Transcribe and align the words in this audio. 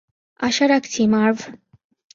আশা 0.39 0.65
রাখছি, 0.67 1.01
মার্ভ। 1.07 1.39